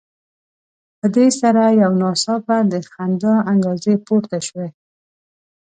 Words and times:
په 0.99 1.05
دې 1.15 1.27
سره 1.39 1.63
یو 1.81 1.91
ناڅاپه 2.01 2.57
د 2.71 2.73
خندا 2.91 3.33
انګازې 3.51 3.93
پورته 4.05 4.37
شوې. 4.47 4.69